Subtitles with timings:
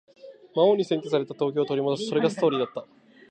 [0.55, 2.07] 魔王に占拠された東京を取り戻す。
[2.07, 2.87] それがストーリーだった。